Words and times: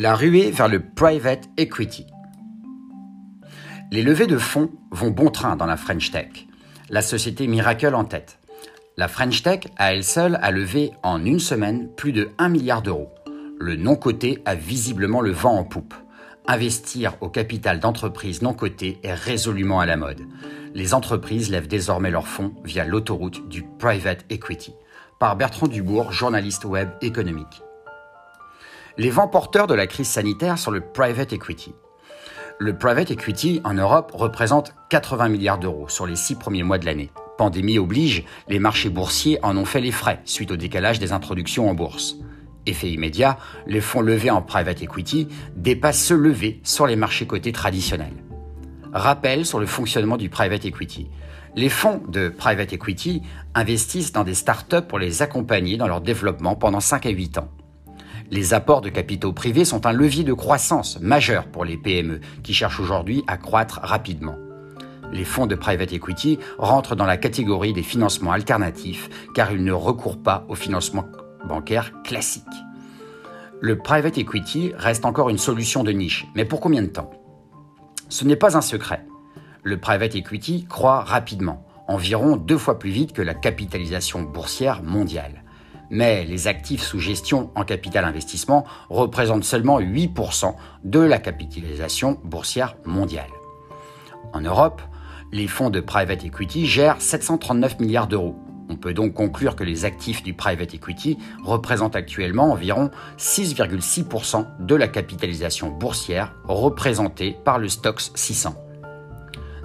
La 0.00 0.14
ruée 0.14 0.52
vers 0.52 0.68
le 0.68 0.78
private 0.78 1.50
equity. 1.56 2.06
Les 3.90 4.04
levées 4.04 4.28
de 4.28 4.38
fonds 4.38 4.70
vont 4.92 5.10
bon 5.10 5.28
train 5.28 5.56
dans 5.56 5.66
la 5.66 5.76
French 5.76 6.12
Tech. 6.12 6.46
La 6.88 7.02
société 7.02 7.48
Miracle 7.48 7.96
en 7.96 8.04
tête. 8.04 8.38
La 8.96 9.08
French 9.08 9.42
Tech, 9.42 9.62
à 9.76 9.92
elle 9.92 10.04
seule, 10.04 10.38
a 10.40 10.52
levé 10.52 10.92
en 11.02 11.24
une 11.24 11.40
semaine 11.40 11.88
plus 11.96 12.12
de 12.12 12.28
1 12.38 12.48
milliard 12.48 12.80
d'euros. 12.80 13.12
Le 13.58 13.74
non 13.74 13.96
coté 13.96 14.40
a 14.44 14.54
visiblement 14.54 15.20
le 15.20 15.32
vent 15.32 15.56
en 15.56 15.64
poupe. 15.64 15.94
Investir 16.46 17.16
au 17.20 17.28
capital 17.28 17.80
d'entreprises 17.80 18.40
non 18.40 18.54
cotées 18.54 19.00
est 19.02 19.14
résolument 19.14 19.80
à 19.80 19.86
la 19.86 19.96
mode. 19.96 20.22
Les 20.74 20.94
entreprises 20.94 21.50
lèvent 21.50 21.66
désormais 21.66 22.12
leurs 22.12 22.28
fonds 22.28 22.54
via 22.62 22.84
l'autoroute 22.84 23.48
du 23.48 23.64
private 23.80 24.24
equity. 24.30 24.74
Par 25.18 25.34
Bertrand 25.34 25.66
Dubourg, 25.66 26.12
journaliste 26.12 26.66
web 26.66 26.88
économique 27.02 27.62
les 28.98 29.10
vents 29.10 29.28
porteurs 29.28 29.68
de 29.68 29.74
la 29.74 29.86
crise 29.86 30.08
sanitaire 30.08 30.58
sur 30.58 30.72
le 30.72 30.80
private 30.80 31.32
equity. 31.32 31.72
Le 32.58 32.76
private 32.76 33.12
equity 33.12 33.60
en 33.62 33.74
Europe 33.74 34.10
représente 34.12 34.74
80 34.90 35.28
milliards 35.28 35.60
d'euros 35.60 35.88
sur 35.88 36.04
les 36.04 36.16
six 36.16 36.34
premiers 36.34 36.64
mois 36.64 36.78
de 36.78 36.84
l'année. 36.84 37.12
Pandémie 37.38 37.78
oblige, 37.78 38.24
les 38.48 38.58
marchés 38.58 38.88
boursiers 38.88 39.38
en 39.44 39.56
ont 39.56 39.64
fait 39.64 39.80
les 39.80 39.92
frais 39.92 40.20
suite 40.24 40.50
au 40.50 40.56
décalage 40.56 40.98
des 40.98 41.12
introductions 41.12 41.70
en 41.70 41.74
bourse. 41.74 42.16
Effet 42.66 42.90
immédiat, 42.90 43.38
les 43.68 43.80
fonds 43.80 44.00
levés 44.00 44.32
en 44.32 44.42
private 44.42 44.82
equity 44.82 45.28
dépassent 45.54 46.02
ceux 46.02 46.16
levés 46.16 46.60
sur 46.64 46.88
les 46.88 46.96
marchés 46.96 47.28
cotés 47.28 47.52
traditionnels. 47.52 48.24
Rappel 48.92 49.46
sur 49.46 49.60
le 49.60 49.66
fonctionnement 49.66 50.16
du 50.16 50.28
private 50.28 50.64
equity. 50.64 51.08
Les 51.54 51.68
fonds 51.68 52.02
de 52.08 52.28
private 52.28 52.72
equity 52.72 53.22
investissent 53.54 54.12
dans 54.12 54.24
des 54.24 54.34
startups 54.34 54.82
pour 54.88 54.98
les 54.98 55.22
accompagner 55.22 55.76
dans 55.76 55.86
leur 55.86 56.00
développement 56.00 56.56
pendant 56.56 56.80
5 56.80 57.06
à 57.06 57.10
8 57.10 57.38
ans. 57.38 57.48
Les 58.30 58.52
apports 58.52 58.82
de 58.82 58.90
capitaux 58.90 59.32
privés 59.32 59.64
sont 59.64 59.86
un 59.86 59.92
levier 59.92 60.22
de 60.22 60.34
croissance 60.34 61.00
majeur 61.00 61.46
pour 61.46 61.64
les 61.64 61.78
PME 61.78 62.20
qui 62.42 62.52
cherchent 62.52 62.78
aujourd'hui 62.78 63.24
à 63.26 63.38
croître 63.38 63.80
rapidement. 63.82 64.36
Les 65.10 65.24
fonds 65.24 65.46
de 65.46 65.54
private 65.54 65.94
equity 65.94 66.38
rentrent 66.58 66.94
dans 66.94 67.06
la 67.06 67.16
catégorie 67.16 67.72
des 67.72 67.82
financements 67.82 68.32
alternatifs 68.32 69.08
car 69.34 69.50
ils 69.50 69.64
ne 69.64 69.72
recourent 69.72 70.22
pas 70.22 70.44
au 70.48 70.54
financement 70.54 71.06
bancaire 71.48 72.02
classique. 72.02 72.44
Le 73.60 73.78
private 73.78 74.18
equity 74.18 74.72
reste 74.76 75.06
encore 75.06 75.30
une 75.30 75.38
solution 75.38 75.82
de 75.82 75.92
niche, 75.92 76.26
mais 76.34 76.44
pour 76.44 76.60
combien 76.60 76.82
de 76.82 76.88
temps? 76.88 77.10
Ce 78.10 78.26
n'est 78.26 78.36
pas 78.36 78.58
un 78.58 78.60
secret. 78.60 79.06
Le 79.62 79.78
private 79.78 80.14
equity 80.14 80.66
croît 80.68 81.00
rapidement, 81.00 81.66
environ 81.88 82.36
deux 82.36 82.58
fois 82.58 82.78
plus 82.78 82.90
vite 82.90 83.14
que 83.14 83.22
la 83.22 83.34
capitalisation 83.34 84.20
boursière 84.20 84.82
mondiale 84.82 85.44
mais 85.90 86.24
les 86.24 86.48
actifs 86.48 86.82
sous 86.82 86.98
gestion 86.98 87.50
en 87.54 87.64
capital 87.64 88.04
investissement 88.04 88.64
représentent 88.90 89.44
seulement 89.44 89.80
8% 89.80 90.54
de 90.84 91.00
la 91.00 91.18
capitalisation 91.18 92.18
boursière 92.24 92.76
mondiale. 92.84 93.30
En 94.32 94.40
Europe, 94.40 94.82
les 95.32 95.46
fonds 95.46 95.70
de 95.70 95.80
private 95.80 96.24
equity 96.24 96.66
gèrent 96.66 97.00
739 97.00 97.80
milliards 97.80 98.06
d'euros. 98.06 98.36
On 98.70 98.76
peut 98.76 98.92
donc 98.92 99.14
conclure 99.14 99.56
que 99.56 99.64
les 99.64 99.84
actifs 99.84 100.22
du 100.22 100.34
private 100.34 100.74
equity 100.74 101.16
représentent 101.42 101.96
actuellement 101.96 102.52
environ 102.52 102.90
6,6% 103.16 104.46
de 104.60 104.74
la 104.74 104.88
capitalisation 104.88 105.70
boursière 105.70 106.34
représentée 106.44 107.36
par 107.44 107.58
le 107.58 107.68
Stoxx 107.68 108.12
600. 108.14 108.67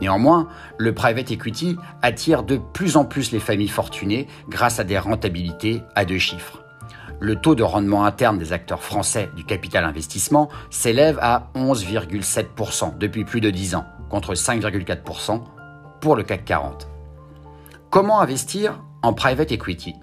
Néanmoins, 0.00 0.48
le 0.78 0.94
private 0.94 1.30
equity 1.30 1.76
attire 2.02 2.42
de 2.42 2.58
plus 2.58 2.96
en 2.96 3.04
plus 3.04 3.32
les 3.32 3.40
familles 3.40 3.68
fortunées 3.68 4.26
grâce 4.48 4.78
à 4.78 4.84
des 4.84 4.98
rentabilités 4.98 5.82
à 5.94 6.04
deux 6.04 6.18
chiffres. 6.18 6.62
Le 7.18 7.36
taux 7.36 7.54
de 7.54 7.62
rendement 7.62 8.04
interne 8.04 8.36
des 8.36 8.52
acteurs 8.52 8.82
français 8.82 9.30
du 9.36 9.44
capital 9.44 9.84
investissement 9.84 10.50
s'élève 10.68 11.18
à 11.22 11.50
11,7% 11.54 12.98
depuis 12.98 13.24
plus 13.24 13.40
de 13.40 13.48
10 13.48 13.74
ans, 13.74 13.86
contre 14.10 14.34
5,4% 14.34 15.40
pour 16.00 16.14
le 16.14 16.22
CAC 16.24 16.44
40. 16.44 16.88
Comment 17.88 18.20
investir 18.20 18.82
en 19.02 19.14
private 19.14 19.50
equity? 19.50 19.94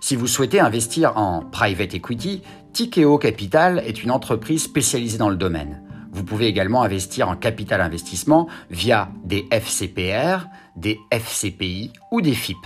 Si 0.00 0.16
vous 0.16 0.26
souhaitez 0.26 0.60
investir 0.60 1.16
en 1.16 1.40
private 1.40 1.94
equity, 1.94 2.42
Tikeo 2.74 3.16
Capital 3.18 3.82
est 3.86 4.02
une 4.02 4.10
entreprise 4.10 4.62
spécialisée 4.62 5.18
dans 5.18 5.28
le 5.30 5.36
domaine. 5.36 5.82
Vous 6.12 6.24
pouvez 6.24 6.46
également 6.46 6.82
investir 6.82 7.28
en 7.28 7.36
capital 7.36 7.80
investissement 7.80 8.48
via 8.70 9.10
des 9.24 9.46
FCPR, 9.50 10.46
des 10.76 10.98
FCPI 11.10 11.92
ou 12.10 12.20
des 12.20 12.34
FIP. 12.34 12.58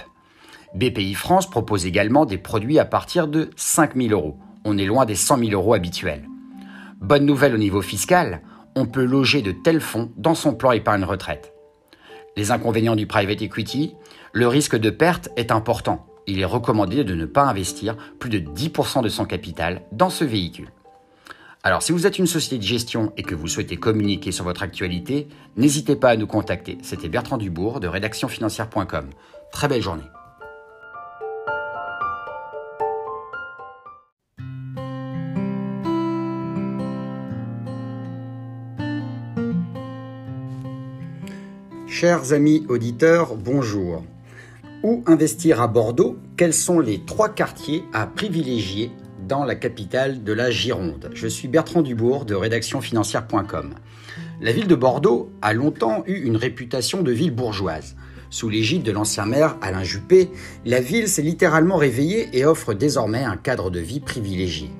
BPI 0.74 1.14
France 1.14 1.48
propose 1.48 1.86
également 1.86 2.26
des 2.26 2.38
produits 2.38 2.78
à 2.78 2.84
partir 2.84 3.28
de 3.28 3.50
5 3.56 3.96
000 3.96 4.08
euros. 4.10 4.38
On 4.64 4.78
est 4.78 4.86
loin 4.86 5.04
des 5.04 5.14
100 5.14 5.38
000 5.38 5.50
euros 5.52 5.74
habituels. 5.74 6.28
Bonne 7.00 7.26
nouvelle 7.26 7.54
au 7.54 7.58
niveau 7.58 7.82
fiscal, 7.82 8.40
on 8.74 8.86
peut 8.86 9.04
loger 9.04 9.42
de 9.42 9.52
tels 9.52 9.80
fonds 9.80 10.10
dans 10.16 10.34
son 10.34 10.54
plan 10.54 10.72
épargne 10.72 11.04
retraite. 11.04 11.52
Les 12.36 12.50
inconvénients 12.50 12.96
du 12.96 13.06
private 13.06 13.42
equity, 13.42 13.94
le 14.32 14.48
risque 14.48 14.76
de 14.76 14.90
perte 14.90 15.28
est 15.36 15.52
important. 15.52 16.06
Il 16.26 16.40
est 16.40 16.46
recommandé 16.46 17.04
de 17.04 17.14
ne 17.14 17.26
pas 17.26 17.44
investir 17.44 17.96
plus 18.18 18.30
de 18.30 18.38
10% 18.38 19.02
de 19.02 19.08
son 19.08 19.26
capital 19.26 19.82
dans 19.92 20.10
ce 20.10 20.24
véhicule. 20.24 20.70
Alors, 21.66 21.82
si 21.82 21.92
vous 21.92 22.06
êtes 22.06 22.18
une 22.18 22.26
société 22.26 22.58
de 22.58 22.62
gestion 22.62 23.14
et 23.16 23.22
que 23.22 23.34
vous 23.34 23.48
souhaitez 23.48 23.78
communiquer 23.78 24.32
sur 24.32 24.44
votre 24.44 24.62
actualité, 24.62 25.28
n'hésitez 25.56 25.96
pas 25.96 26.10
à 26.10 26.16
nous 26.16 26.26
contacter. 26.26 26.76
C'était 26.82 27.08
Bertrand 27.08 27.38
Dubourg 27.38 27.80
de 27.80 27.88
rédactionfinancière.com. 27.88 29.08
Très 29.50 29.66
belle 29.66 29.80
journée. 29.80 30.02
Chers 41.86 42.34
amis 42.34 42.66
auditeurs, 42.68 43.36
bonjour. 43.36 44.04
Où 44.82 45.02
investir 45.06 45.62
à 45.62 45.66
Bordeaux? 45.66 46.18
Quels 46.36 46.52
sont 46.52 46.78
les 46.78 47.06
trois 47.06 47.30
quartiers 47.30 47.84
à 47.94 48.06
privilégier 48.06 48.90
dans 49.26 49.44
la 49.44 49.54
capitale 49.54 50.22
de 50.22 50.32
la 50.32 50.50
Gironde. 50.50 51.10
Je 51.14 51.26
suis 51.26 51.48
Bertrand 51.48 51.82
Dubourg 51.82 52.24
de 52.24 52.34
rédactionfinancière.com. 52.34 53.74
La 54.40 54.52
ville 54.52 54.66
de 54.66 54.74
Bordeaux 54.74 55.30
a 55.42 55.52
longtemps 55.52 56.04
eu 56.06 56.24
une 56.24 56.36
réputation 56.36 57.02
de 57.02 57.12
ville 57.12 57.34
bourgeoise. 57.34 57.96
Sous 58.30 58.48
l'égide 58.48 58.82
de 58.82 58.92
l'ancien 58.92 59.26
maire 59.26 59.56
Alain 59.62 59.84
Juppé, 59.84 60.30
la 60.64 60.80
ville 60.80 61.08
s'est 61.08 61.22
littéralement 61.22 61.76
réveillée 61.76 62.28
et 62.32 62.44
offre 62.44 62.74
désormais 62.74 63.22
un 63.22 63.36
cadre 63.36 63.70
de 63.70 63.80
vie 63.80 64.00
privilégié. 64.00 64.70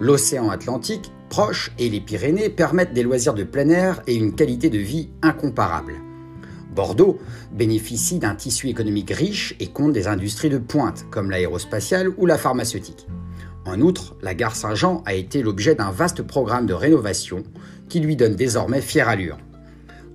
L'océan 0.00 0.50
Atlantique, 0.50 1.12
proche, 1.30 1.70
et 1.78 1.88
les 1.88 2.00
Pyrénées 2.00 2.50
permettent 2.50 2.92
des 2.92 3.04
loisirs 3.04 3.34
de 3.34 3.44
plein 3.44 3.68
air 3.68 4.02
et 4.06 4.14
une 4.14 4.34
qualité 4.34 4.68
de 4.68 4.78
vie 4.78 5.10
incomparable. 5.22 5.94
Bordeaux 6.74 7.18
bénéficie 7.52 8.18
d'un 8.18 8.34
tissu 8.34 8.68
économique 8.68 9.12
riche 9.12 9.54
et 9.60 9.68
compte 9.68 9.92
des 9.92 10.08
industries 10.08 10.50
de 10.50 10.58
pointe 10.58 11.06
comme 11.10 11.30
l'aérospatiale 11.30 12.08
ou 12.18 12.26
la 12.26 12.36
pharmaceutique. 12.36 13.06
En 13.66 13.80
outre, 13.80 14.14
la 14.22 14.34
gare 14.34 14.56
Saint-Jean 14.56 15.02
a 15.06 15.14
été 15.14 15.42
l'objet 15.42 15.74
d'un 15.74 15.90
vaste 15.90 16.22
programme 16.22 16.66
de 16.66 16.74
rénovation 16.74 17.42
qui 17.88 18.00
lui 18.00 18.14
donne 18.14 18.34
désormais 18.34 18.82
fière 18.82 19.08
allure. 19.08 19.38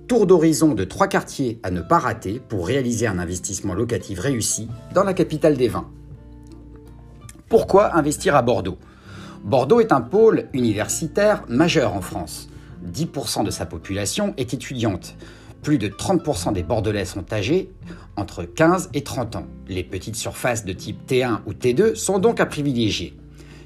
Tour 0.06 0.26
d'horizon 0.26 0.74
de 0.74 0.84
trois 0.84 1.08
quartiers 1.08 1.58
à 1.62 1.70
ne 1.70 1.80
pas 1.80 1.98
rater 1.98 2.40
pour 2.48 2.66
réaliser 2.66 3.06
un 3.06 3.18
investissement 3.18 3.74
locatif 3.74 4.20
réussi 4.20 4.68
dans 4.94 5.04
la 5.04 5.14
capitale 5.14 5.56
des 5.56 5.68
vins. 5.68 5.88
Pourquoi 7.48 7.96
investir 7.96 8.36
à 8.36 8.42
Bordeaux? 8.42 8.78
Bordeaux 9.44 9.80
est 9.80 9.92
un 9.92 10.00
pôle 10.00 10.48
universitaire 10.52 11.42
majeur 11.48 11.94
en 11.94 12.00
France. 12.00 12.48
10% 12.92 13.44
de 13.44 13.50
sa 13.50 13.66
population 13.66 14.34
est 14.36 14.54
étudiante. 14.54 15.16
Plus 15.62 15.78
de 15.78 15.88
30% 15.88 16.52
des 16.52 16.62
Bordelais 16.62 17.04
sont 17.04 17.32
âgés 17.32 17.70
entre 18.16 18.44
15 18.44 18.90
et 18.94 19.02
30 19.02 19.36
ans. 19.36 19.46
Les 19.68 19.84
petites 19.84 20.16
surfaces 20.16 20.64
de 20.64 20.72
type 20.72 21.06
T1 21.08 21.40
ou 21.46 21.52
T2 21.52 21.94
sont 21.94 22.18
donc 22.18 22.40
à 22.40 22.46
privilégier. 22.46 23.19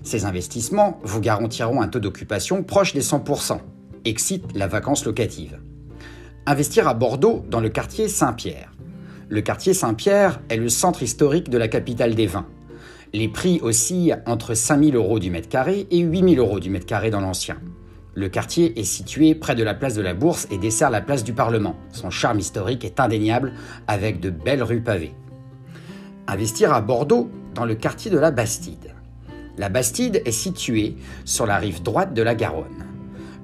Ces 0.04 0.26
investissements 0.26 1.00
vous 1.02 1.20
garantiront 1.20 1.80
un 1.80 1.88
taux 1.88 1.98
d'occupation 1.98 2.62
proche 2.62 2.92
des 2.92 3.02
100%. 3.02 3.58
Excite 4.04 4.54
la 4.54 4.66
vacance 4.66 5.06
locative. 5.06 5.58
Investir 6.44 6.86
à 6.86 6.92
Bordeaux 6.92 7.42
dans 7.50 7.60
le 7.60 7.70
quartier 7.70 8.06
Saint-Pierre. 8.08 8.74
Le 9.30 9.40
quartier 9.40 9.72
Saint-Pierre 9.72 10.42
est 10.50 10.58
le 10.58 10.68
centre 10.68 11.02
historique 11.02 11.48
de 11.48 11.56
la 11.56 11.68
capitale 11.68 12.14
des 12.14 12.26
vins. 12.26 12.46
Les 13.14 13.28
prix 13.28 13.60
oscillent 13.62 14.16
entre 14.26 14.52
5 14.52 14.84
000 14.84 14.96
euros 14.96 15.18
du 15.18 15.30
mètre 15.30 15.48
carré 15.48 15.86
et 15.90 16.00
8 16.00 16.34
000 16.34 16.46
euros 16.46 16.60
du 16.60 16.68
mètre 16.68 16.84
carré 16.84 17.08
dans 17.08 17.22
l'ancien. 17.22 17.56
Le 18.12 18.28
quartier 18.28 18.78
est 18.78 18.84
situé 18.84 19.34
près 19.34 19.54
de 19.54 19.64
la 19.64 19.72
place 19.72 19.94
de 19.94 20.02
la 20.02 20.12
Bourse 20.12 20.46
et 20.50 20.58
dessert 20.58 20.90
la 20.90 21.00
place 21.00 21.24
du 21.24 21.32
Parlement. 21.32 21.76
Son 21.92 22.10
charme 22.10 22.38
historique 22.38 22.84
est 22.84 23.00
indéniable 23.00 23.54
avec 23.86 24.20
de 24.20 24.28
belles 24.28 24.62
rues 24.62 24.82
pavées. 24.82 25.14
Investir 26.26 26.74
à 26.74 26.82
Bordeaux 26.82 27.30
dans 27.54 27.64
le 27.64 27.74
quartier 27.74 28.10
de 28.10 28.18
la 28.18 28.30
Bastide. 28.30 28.93
La 29.56 29.68
Bastide 29.68 30.20
est 30.24 30.32
située 30.32 30.96
sur 31.24 31.46
la 31.46 31.58
rive 31.58 31.82
droite 31.82 32.12
de 32.12 32.22
la 32.22 32.34
Garonne. 32.34 32.86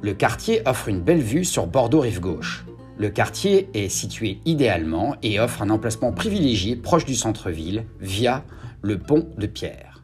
Le 0.02 0.12
quartier 0.12 0.60
offre 0.66 0.88
une 0.88 1.00
belle 1.00 1.20
vue 1.20 1.44
sur 1.44 1.68
Bordeaux 1.68 2.00
rive 2.00 2.20
gauche. 2.20 2.64
Le 2.98 3.10
quartier 3.10 3.68
est 3.74 3.88
situé 3.88 4.40
idéalement 4.44 5.14
et 5.22 5.38
offre 5.38 5.62
un 5.62 5.70
emplacement 5.70 6.10
privilégié 6.10 6.74
proche 6.74 7.04
du 7.04 7.14
centre-ville 7.14 7.84
via 8.00 8.44
le 8.82 8.98
pont 8.98 9.28
de 9.38 9.46
Pierre. 9.46 10.02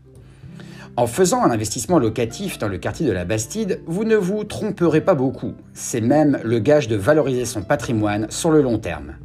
En 0.97 1.09
faisant 1.09 1.43
un 1.43 1.51
investissement 1.51 1.99
locatif 1.99 2.57
dans 2.59 2.69
le 2.69 2.79
quartier 2.79 3.05
de 3.05 3.13
la 3.13 3.25
Bastide, 3.25 3.83
vous 3.87 4.05
ne 4.05 4.17
vous 4.17 4.45
tromperez 4.45 5.01
pas 5.01 5.15
beaucoup. 5.15 5.55
C'est 5.75 6.01
même 6.01 6.39
le 6.45 6.61
gage 6.61 6.87
de 6.87 6.97
valoriser 6.97 7.45
son 7.47 7.63
patrimoine 7.63 8.31
sur 8.31 8.51
le 8.51 8.63
long 8.63 8.79
terme. 8.79 9.17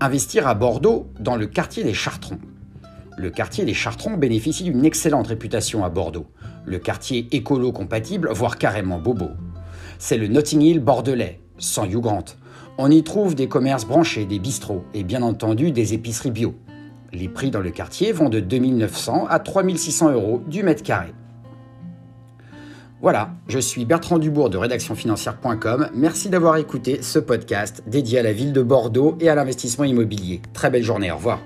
Investir 0.00 0.48
à 0.48 0.54
Bordeaux 0.54 1.06
dans 1.20 1.36
le 1.36 1.46
quartier 1.46 1.84
des 1.84 1.94
Chartrons. 1.94 2.40
Le 3.16 3.30
quartier 3.30 3.64
des 3.64 3.74
Chartrons 3.74 4.16
bénéficie 4.16 4.64
d'une 4.64 4.84
excellente 4.84 5.28
réputation 5.28 5.84
à 5.84 5.88
Bordeaux. 5.88 6.26
Le 6.66 6.78
quartier 6.78 7.28
écolo-compatible, 7.30 8.28
voire 8.32 8.58
carrément 8.58 8.98
bobo. 8.98 9.30
C'est 9.98 10.18
le 10.18 10.26
Notting 10.26 10.60
Hill 10.62 10.80
bordelais, 10.80 11.40
sans 11.58 11.84
Hugh 11.84 12.00
Grant. 12.00 12.24
On 12.76 12.90
y 12.90 13.04
trouve 13.04 13.36
des 13.36 13.46
commerces 13.46 13.86
branchés, 13.86 14.26
des 14.26 14.40
bistrots 14.40 14.84
et 14.94 15.04
bien 15.04 15.22
entendu 15.22 15.70
des 15.70 15.94
épiceries 15.94 16.32
bio. 16.32 16.54
Les 17.12 17.28
prix 17.28 17.52
dans 17.52 17.60
le 17.60 17.70
quartier 17.70 18.10
vont 18.10 18.28
de 18.28 18.40
2900 18.40 19.26
à 19.28 19.38
3600 19.38 20.12
euros 20.12 20.42
du 20.48 20.64
mètre 20.64 20.82
carré. 20.82 21.14
Voilà, 23.00 23.30
je 23.46 23.58
suis 23.58 23.84
Bertrand 23.84 24.18
Dubourg 24.18 24.50
de 24.50 24.56
rédactionfinancière.com. 24.56 25.90
Merci 25.94 26.30
d'avoir 26.30 26.56
écouté 26.56 27.02
ce 27.02 27.18
podcast 27.20 27.84
dédié 27.86 28.18
à 28.18 28.22
la 28.22 28.32
ville 28.32 28.52
de 28.52 28.62
Bordeaux 28.62 29.16
et 29.20 29.28
à 29.28 29.34
l'investissement 29.34 29.84
immobilier. 29.84 30.40
Très 30.52 30.70
belle 30.70 30.82
journée, 30.82 31.12
au 31.12 31.16
revoir. 31.16 31.38